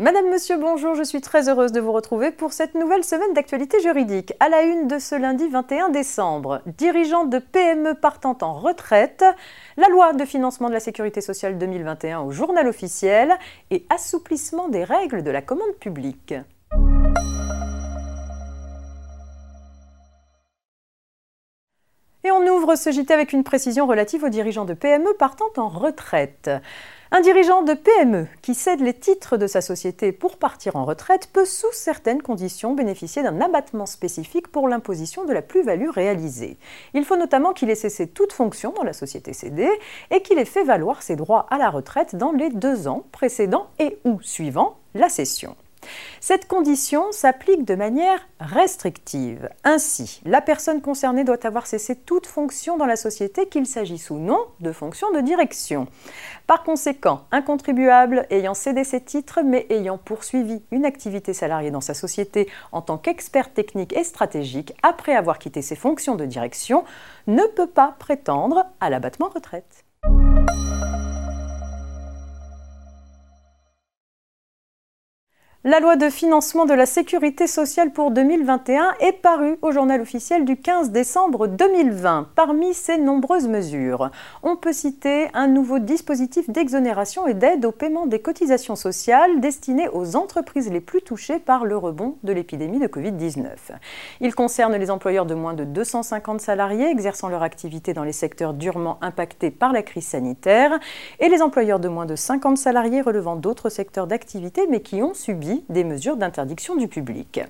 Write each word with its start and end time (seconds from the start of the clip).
Madame, 0.00 0.30
Monsieur, 0.30 0.56
bonjour, 0.56 0.94
je 0.94 1.02
suis 1.02 1.20
très 1.20 1.48
heureuse 1.48 1.72
de 1.72 1.80
vous 1.80 1.90
retrouver 1.90 2.30
pour 2.30 2.52
cette 2.52 2.76
nouvelle 2.76 3.02
semaine 3.02 3.32
d'actualité 3.34 3.80
juridique. 3.80 4.32
À 4.38 4.48
la 4.48 4.62
une 4.62 4.86
de 4.86 5.00
ce 5.00 5.16
lundi 5.16 5.48
21 5.48 5.88
décembre, 5.88 6.62
dirigeants 6.66 7.24
de 7.24 7.40
PME 7.40 7.94
partant 7.94 8.38
en 8.42 8.52
retraite, 8.54 9.24
la 9.76 9.88
loi 9.88 10.12
de 10.12 10.24
financement 10.24 10.68
de 10.68 10.74
la 10.74 10.78
sécurité 10.78 11.20
sociale 11.20 11.58
2021 11.58 12.20
au 12.20 12.30
journal 12.30 12.68
officiel 12.68 13.36
et 13.72 13.86
assouplissement 13.90 14.68
des 14.68 14.84
règles 14.84 15.24
de 15.24 15.32
la 15.32 15.42
commande 15.42 15.74
publique. 15.80 16.32
Ouvre 22.68 22.76
ce 22.76 23.12
avec 23.14 23.32
une 23.32 23.44
précision 23.44 23.86
relative 23.86 24.24
aux 24.24 24.28
dirigeants 24.28 24.66
de 24.66 24.74
PME 24.74 25.14
partant 25.18 25.48
en 25.56 25.68
retraite. 25.68 26.50
Un 27.10 27.22
dirigeant 27.22 27.62
de 27.62 27.72
PME 27.72 28.26
qui 28.42 28.54
cède 28.54 28.82
les 28.82 28.92
titres 28.92 29.38
de 29.38 29.46
sa 29.46 29.62
société 29.62 30.12
pour 30.12 30.36
partir 30.36 30.76
en 30.76 30.84
retraite 30.84 31.30
peut 31.32 31.46
sous 31.46 31.72
certaines 31.72 32.20
conditions 32.20 32.74
bénéficier 32.74 33.22
d'un 33.22 33.40
abattement 33.40 33.86
spécifique 33.86 34.48
pour 34.48 34.68
l'imposition 34.68 35.24
de 35.24 35.32
la 35.32 35.40
plus-value 35.40 35.88
réalisée. 35.88 36.58
Il 36.92 37.06
faut 37.06 37.16
notamment 37.16 37.54
qu'il 37.54 37.70
ait 37.70 37.74
cessé 37.74 38.06
toute 38.06 38.34
fonction 38.34 38.74
dans 38.76 38.84
la 38.84 38.92
société 38.92 39.32
cédée 39.32 39.72
et 40.10 40.20
qu'il 40.20 40.38
ait 40.38 40.44
fait 40.44 40.64
valoir 40.64 41.02
ses 41.02 41.16
droits 41.16 41.46
à 41.48 41.56
la 41.56 41.70
retraite 41.70 42.16
dans 42.16 42.32
les 42.32 42.50
deux 42.50 42.86
ans 42.86 43.06
précédents 43.12 43.68
et 43.78 43.96
ou 44.04 44.20
suivant 44.20 44.76
la 44.94 45.08
cession. 45.08 45.56
Cette 46.20 46.48
condition 46.48 47.12
s'applique 47.12 47.64
de 47.64 47.74
manière 47.74 48.26
restrictive. 48.40 49.48
Ainsi, 49.64 50.20
la 50.24 50.40
personne 50.40 50.80
concernée 50.80 51.24
doit 51.24 51.46
avoir 51.46 51.66
cessé 51.66 51.96
toute 51.96 52.26
fonction 52.26 52.76
dans 52.76 52.86
la 52.86 52.96
société, 52.96 53.48
qu'il 53.48 53.66
s'agisse 53.66 54.10
ou 54.10 54.18
non 54.18 54.46
de 54.60 54.72
fonction 54.72 55.10
de 55.12 55.20
direction. 55.20 55.86
Par 56.46 56.62
conséquent, 56.62 57.22
un 57.30 57.42
contribuable 57.42 58.26
ayant 58.30 58.54
cédé 58.54 58.84
ses 58.84 59.00
titres 59.00 59.40
mais 59.44 59.66
ayant 59.70 59.98
poursuivi 59.98 60.62
une 60.70 60.84
activité 60.84 61.32
salariée 61.32 61.70
dans 61.70 61.80
sa 61.80 61.94
société 61.94 62.48
en 62.72 62.82
tant 62.82 62.98
qu'expert 62.98 63.52
technique 63.52 63.92
et 63.92 64.04
stratégique 64.04 64.72
après 64.82 65.14
avoir 65.14 65.38
quitté 65.38 65.62
ses 65.62 65.76
fonctions 65.76 66.16
de 66.16 66.24
direction 66.24 66.84
ne 67.26 67.42
peut 67.54 67.66
pas 67.66 67.96
prétendre 67.98 68.64
à 68.80 68.90
l'abattement 68.90 69.28
retraite. 69.28 69.84
La 75.70 75.80
loi 75.80 75.96
de 75.96 76.08
financement 76.08 76.64
de 76.64 76.72
la 76.72 76.86
sécurité 76.86 77.46
sociale 77.46 77.90
pour 77.90 78.10
2021 78.10 78.94
est 79.00 79.12
parue 79.12 79.58
au 79.60 79.70
journal 79.70 80.00
officiel 80.00 80.46
du 80.46 80.56
15 80.56 80.92
décembre 80.92 81.46
2020. 81.46 82.28
Parmi 82.34 82.72
ces 82.72 82.96
nombreuses 82.96 83.48
mesures, 83.48 84.10
on 84.42 84.56
peut 84.56 84.72
citer 84.72 85.28
un 85.34 85.46
nouveau 85.46 85.78
dispositif 85.78 86.48
d'exonération 86.48 87.26
et 87.26 87.34
d'aide 87.34 87.66
au 87.66 87.72
paiement 87.72 88.06
des 88.06 88.18
cotisations 88.18 88.76
sociales 88.76 89.40
destiné 89.40 89.90
aux 89.90 90.16
entreprises 90.16 90.70
les 90.70 90.80
plus 90.80 91.02
touchées 91.02 91.38
par 91.38 91.66
le 91.66 91.76
rebond 91.76 92.16
de 92.22 92.32
l'épidémie 92.32 92.78
de 92.78 92.86
Covid-19. 92.86 93.48
Il 94.22 94.34
concerne 94.34 94.74
les 94.74 94.90
employeurs 94.90 95.26
de 95.26 95.34
moins 95.34 95.52
de 95.52 95.64
250 95.64 96.40
salariés 96.40 96.88
exerçant 96.88 97.28
leur 97.28 97.42
activité 97.42 97.92
dans 97.92 98.04
les 98.04 98.12
secteurs 98.12 98.54
durement 98.54 98.96
impactés 99.02 99.50
par 99.50 99.74
la 99.74 99.82
crise 99.82 100.06
sanitaire 100.06 100.78
et 101.20 101.28
les 101.28 101.42
employeurs 101.42 101.78
de 101.78 101.88
moins 101.88 102.06
de 102.06 102.16
50 102.16 102.56
salariés 102.56 103.02
relevant 103.02 103.36
d'autres 103.36 103.68
secteurs 103.68 104.06
d'activité 104.06 104.66
mais 104.70 104.80
qui 104.80 105.02
ont 105.02 105.12
subi 105.12 105.57
des 105.68 105.84
mesures 105.84 106.16
d'interdiction 106.16 106.76
du 106.76 106.88
public. 106.88 107.40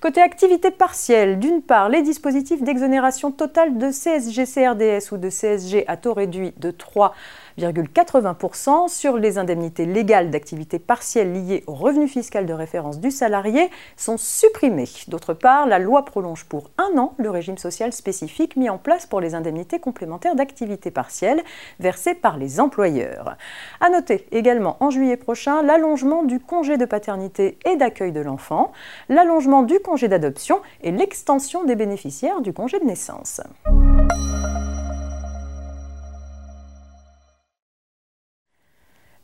Côté 0.00 0.20
activité 0.20 0.70
partielle, 0.70 1.38
d'une 1.38 1.62
part, 1.62 1.88
les 1.88 2.02
dispositifs 2.02 2.62
d'exonération 2.62 3.30
totale 3.30 3.78
de 3.78 3.90
CSG-CRDS 3.90 5.12
ou 5.12 5.16
de 5.16 5.30
CSG 5.30 5.84
à 5.86 5.96
taux 5.96 6.14
réduit 6.14 6.52
de 6.58 6.70
3 6.72 7.14
80% 7.58 8.88
sur 8.88 9.16
les 9.16 9.38
indemnités 9.38 9.86
légales 9.86 10.30
d'activité 10.30 10.78
partielle 10.78 11.32
liées 11.32 11.64
au 11.66 11.74
revenu 11.74 12.08
fiscal 12.08 12.46
de 12.46 12.52
référence 12.52 13.00
du 13.00 13.10
salarié 13.10 13.70
sont 13.96 14.16
supprimées. 14.16 14.88
D'autre 15.08 15.34
part, 15.34 15.66
la 15.66 15.78
loi 15.78 16.04
prolonge 16.04 16.44
pour 16.44 16.70
un 16.78 16.98
an 16.98 17.14
le 17.18 17.30
régime 17.30 17.58
social 17.58 17.92
spécifique 17.92 18.56
mis 18.56 18.70
en 18.70 18.78
place 18.78 19.06
pour 19.06 19.20
les 19.20 19.34
indemnités 19.34 19.78
complémentaires 19.78 20.34
d'activité 20.34 20.90
partielle 20.90 21.42
versées 21.80 22.14
par 22.14 22.36
les 22.36 22.60
employeurs. 22.60 23.36
À 23.80 23.90
noter 23.90 24.26
également 24.32 24.76
en 24.80 24.90
juillet 24.90 25.16
prochain 25.16 25.62
l'allongement 25.62 26.22
du 26.22 26.40
congé 26.40 26.76
de 26.76 26.84
paternité 26.84 27.58
et 27.66 27.76
d'accueil 27.76 28.12
de 28.12 28.20
l'enfant, 28.20 28.72
l'allongement 29.08 29.62
du 29.62 29.78
congé 29.80 30.08
d'adoption 30.08 30.60
et 30.82 30.90
l'extension 30.90 31.64
des 31.64 31.76
bénéficiaires 31.76 32.40
du 32.40 32.52
congé 32.52 32.78
de 32.78 32.84
naissance. 32.84 33.40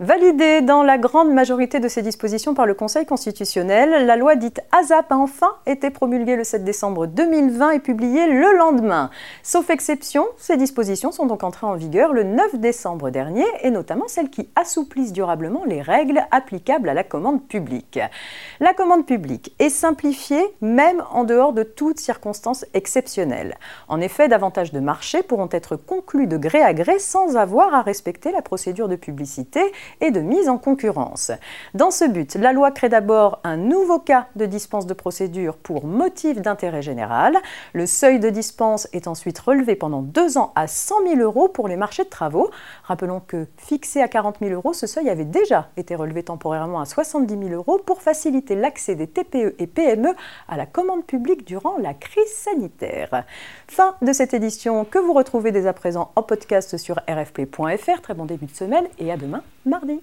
Validée 0.01 0.61
dans 0.61 0.85
la 0.85 0.97
grande 0.97 1.33
majorité 1.33 1.81
de 1.81 1.89
ses 1.89 2.03
dispositions 2.03 2.55
par 2.55 2.67
le 2.67 2.75
Conseil 2.75 3.05
constitutionnel, 3.05 4.07
la 4.07 4.15
loi 4.15 4.37
dite 4.37 4.61
ASAP 4.71 5.11
a 5.11 5.17
enfin 5.17 5.51
été 5.67 5.91
promulguée 5.91 6.37
le 6.37 6.45
7 6.45 6.63
décembre 6.63 7.09
2020 7.09 7.71
et 7.73 7.79
publiée 7.81 8.29
le 8.29 8.57
lendemain. 8.57 9.11
Sauf 9.43 9.71
exception, 9.71 10.29
ces 10.37 10.57
dispositions 10.57 11.11
sont 11.11 11.27
donc 11.27 11.43
entrées 11.43 11.67
en 11.67 11.75
vigueur 11.75 12.13
le 12.13 12.23
9 12.23 12.61
décembre 12.61 13.11
dernier 13.11 13.45
et 13.63 13.73
notamment 13.73 14.07
celles 14.07 14.31
qui 14.31 14.49
assouplissent 14.55 15.13
durablement 15.13 15.65
les 15.65 15.83
règles 15.83 16.21
applicables 16.31 16.89
à 16.89 16.95
la 16.95 17.03
commande 17.03 17.49
publique. 17.49 17.99
La 18.61 18.75
commande 18.75 19.05
publique 19.05 19.53
est 19.59 19.69
simplifiée 19.69 20.47
même 20.61 21.03
en 21.11 21.25
dehors 21.25 21.53
de 21.53 21.65
toute 21.65 21.99
circonstance 21.99 22.65
exceptionnelle. 22.73 23.57
En 23.89 24.01
effet, 24.01 24.29
davantage 24.29 24.71
de 24.71 24.79
marchés 24.79 25.25
pourront 25.25 25.49
être 25.51 25.75
conclus 25.75 26.29
de 26.29 26.37
gré 26.37 26.63
à 26.63 26.73
gré 26.73 27.01
sans 27.01 27.37
avoir 27.37 27.75
à 27.75 27.83
respecter 27.83 28.31
la 28.31 28.43
procédure 28.43 28.87
de 28.87 28.95
publicité 28.95 29.61
et 30.01 30.11
de 30.11 30.21
mise 30.21 30.49
en 30.49 30.59
concurrence. 30.59 31.33
Dans 31.75 31.91
ce 31.91 32.05
but, 32.05 32.35
la 32.35 32.53
loi 32.53 32.71
crée 32.71 32.89
d'abord 32.89 33.41
un 33.45 33.57
nouveau 33.57 33.99
cas 33.99 34.27
de 34.37 34.47
dispense 34.47 34.87
de 34.87 34.95
procédure 34.95 35.57
pour 35.57 35.87
motif 35.87 36.41
d'intérêt 36.41 36.83
général. 36.83 37.37
Le 37.73 37.87
seuil 37.87 38.21
de 38.21 38.31
dispense 38.31 38.89
est 38.93 39.09
ensuite 39.09 39.39
relevé 39.39 39.77
pendant 39.77 40.03
deux 40.03 40.39
ans 40.39 40.53
à 40.55 40.67
100 40.67 41.07
000 41.07 41.21
euros 41.21 41.49
pour 41.49 41.69
les 41.69 41.77
marchés 41.77 42.05
de 42.05 42.09
travaux. 42.09 42.51
Rappelons 42.85 43.21
que 43.27 43.47
fixé 43.57 44.01
à 44.01 44.09
40 44.09 44.37
000 44.41 44.53
euros, 44.53 44.73
ce 44.73 44.87
seuil 44.87 45.09
avait 45.11 45.25
déjà 45.25 45.69
été 45.77 45.95
relevé 45.95 46.23
temporairement 46.23 46.81
à 46.81 46.85
70 46.87 47.49
000 47.49 47.51
euros 47.51 47.79
pour 47.85 48.03
faciliter 48.03 48.55
l'accès 48.55 48.95
des 48.95 49.07
TPE 49.07 49.55
et 49.59 49.67
PME 49.67 50.15
à 50.49 50.57
la 50.57 50.67
commande 50.67 51.05
publique 51.05 51.47
durant 51.47 51.79
la 51.79 51.95
crise 51.95 52.33
sanitaire. 52.33 53.25
Fin 53.67 53.95
de 54.03 54.13
cette 54.13 54.35
édition 54.35 54.85
que 54.85 54.99
vous 54.99 55.13
retrouvez 55.13 55.53
dès 55.53 55.67
à 55.67 55.73
présent 55.73 56.13
en 56.17 56.23
podcast 56.23 56.77
sur 56.77 56.97
rfp.fr. 57.09 58.01
Très 58.03 58.15
bon 58.15 58.25
début 58.25 58.47
de 58.47 58.55
semaine 58.55 58.87
et 58.99 59.13
à 59.13 59.17
demain 59.17 59.43
mardi. 59.79 60.01